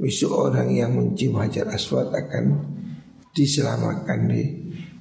Besok 0.01 0.49
orang 0.49 0.73
yang 0.73 0.97
mencium 0.97 1.37
hajar 1.37 1.69
aswad 1.69 2.09
akan 2.09 2.65
diselamatkan 3.29 4.25
di, 4.25 4.41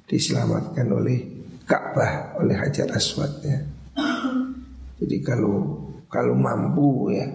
Diselamatkan 0.04 0.86
oleh 0.92 1.18
Ka'bah 1.66 2.38
oleh 2.38 2.54
hajar 2.54 2.86
aswad 2.94 3.42
ya. 3.42 3.58
Jadi 5.02 5.18
kalau 5.18 5.82
kalau 6.06 6.38
mampu 6.38 7.10
ya 7.10 7.26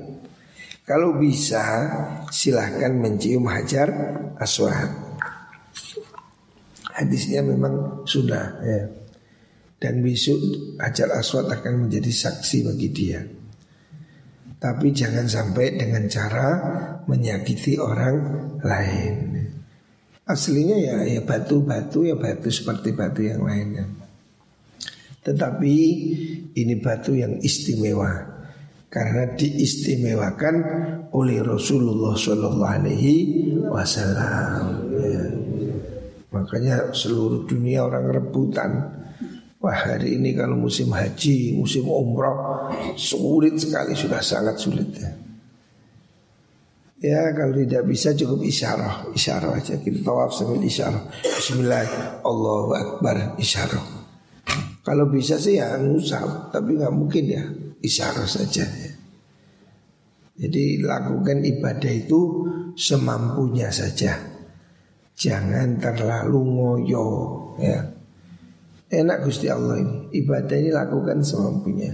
Kalau 0.91 1.15
bisa 1.15 1.87
silahkan 2.27 2.91
mencium 2.91 3.47
hajar 3.47 3.87
aswad. 4.35 4.91
Hadisnya 6.91 7.39
memang 7.47 8.03
sudah 8.03 8.59
ya. 8.59 8.91
Dan 9.79 10.03
besok 10.03 10.37
Hajar 10.77 11.09
Aswad 11.15 11.47
akan 11.47 11.87
menjadi 11.87 12.11
saksi 12.11 12.69
bagi 12.69 12.91
dia. 12.91 13.23
Tapi 14.59 14.91
jangan 14.93 15.25
sampai 15.25 15.79
dengan 15.79 16.05
cara 16.11 16.47
menyakiti 17.07 17.79
orang 17.79 18.15
lain. 18.61 19.41
Aslinya 20.27 20.75
ya 20.75 20.95
ya 21.07 21.21
batu-batu 21.25 22.03
ya 22.03 22.19
batu 22.19 22.51
seperti 22.51 22.93
batu 22.93 23.25
yang 23.25 23.41
lainnya. 23.41 23.89
Tetapi 25.23 25.73
ini 26.53 26.75
batu 26.77 27.15
yang 27.17 27.39
istimewa 27.41 28.40
karena 28.91 29.23
diistimewakan 29.39 30.55
oleh 31.15 31.39
Rasulullah 31.39 32.11
Shallallahu 32.11 32.59
Alaihi 32.59 33.15
Wasallam. 33.71 34.91
Ya. 34.99 35.23
Makanya 36.35 36.91
seluruh 36.91 37.47
dunia 37.47 37.87
orang 37.87 38.11
rebutan. 38.11 38.99
Wah 39.63 39.77
hari 39.77 40.19
ini 40.19 40.35
kalau 40.35 40.57
musim 40.57 40.89
haji, 40.89 41.53
musim 41.53 41.85
umroh 41.85 42.67
Sulit 42.97 43.61
sekali, 43.61 43.93
sudah 43.93 44.17
sangat 44.17 44.57
sulit 44.57 44.89
ya. 44.97 45.11
Ya 47.01 47.21
kalau 47.33 47.57
tidak 47.57 47.85
bisa 47.89 48.13
cukup 48.13 48.45
isyarah 48.45 49.09
Isyarah 49.13 49.57
aja, 49.57 49.77
kita 49.77 50.01
tawaf 50.01 50.33
sambil 50.33 50.65
isyarah. 50.65 51.01
Bismillah, 51.21 51.85
Allahu 52.25 52.73
Akbar, 52.73 53.37
isyarah. 53.37 54.01
Kalau 54.81 55.05
bisa 55.13 55.37
sih 55.37 55.61
ya 55.61 55.77
ngusap 55.77 56.49
Tapi 56.49 56.73
nggak 56.73 56.93
mungkin 56.97 57.23
ya, 57.29 57.45
isyarah 57.85 58.25
saja 58.25 58.65
Jadi 60.41 60.81
lakukan 60.81 61.45
ibadah 61.45 61.93
itu 61.93 62.49
semampunya 62.73 63.69
saja. 63.69 64.17
Jangan 65.13 65.77
terlalu 65.77 66.41
ngoyo 66.41 67.07
ya. 67.61 67.85
Enak 68.89 69.21
Gusti 69.29 69.53
Allah 69.53 69.77
ini. 69.77 70.09
Ibadah 70.17 70.57
ini 70.57 70.73
lakukan 70.73 71.21
semampunya. 71.21 71.93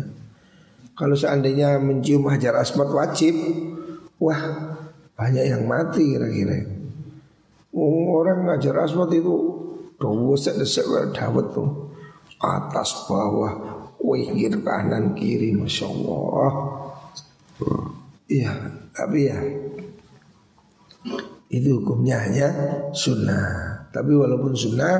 Kalau 0.95 1.13
seandainya 1.13 1.77
mencium 1.77 2.25
hajar 2.31 2.57
asmat 2.57 2.89
wajib 2.89 3.35
Wah 4.17 4.41
banyak 5.13 5.45
yang 5.45 5.69
mati 5.69 6.17
kira-kira. 6.17 6.57
Orang 7.77 8.49
ngajar 8.49 8.81
asmat 8.81 9.13
itu 9.13 9.35
Dawesek 9.97 10.61
desek 10.61 10.85
dawet 11.13 11.53
tuh. 11.57 11.89
Atas 12.37 13.09
bawah 13.09 13.77
Wihir 13.97 14.61
kanan 14.61 15.17
kiri 15.17 15.57
Masya 15.57 15.89
Allah 15.89 16.53
Iya 18.27 18.51
tapi 18.91 19.31
ya 19.31 19.39
itu 21.47 21.79
hukumnya 21.79 22.27
hanya 22.27 22.47
sunnah. 22.91 23.87
Tapi 23.95 24.11
walaupun 24.11 24.51
sunnah 24.51 24.99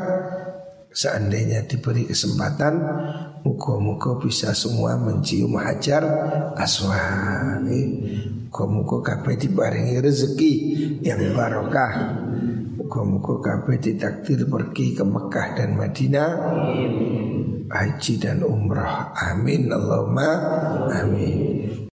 seandainya 0.96 1.68
diberi 1.68 2.08
kesempatan 2.08 2.80
muka-muka 3.44 4.16
bisa 4.24 4.56
semua 4.56 4.96
mencium 4.96 5.60
hajar 5.60 6.08
aswad. 6.56 7.68
Muka-muka 8.48 9.04
kabeh 9.04 9.36
dibaringi 9.36 10.00
rezeki 10.00 10.54
yang 11.04 11.36
barokah. 11.36 12.24
Muka-muka 12.80 13.44
kabeh 13.44 13.76
ditakdir 13.84 14.48
pergi 14.48 14.96
ke 14.96 15.04
Mekah 15.04 15.48
dan 15.60 15.76
Madinah 15.76 16.30
haji 17.68 18.14
dan 18.24 18.40
umrah. 18.48 19.12
Amin 19.20 19.68
Allahumma 19.68 20.30
amin 20.96 21.67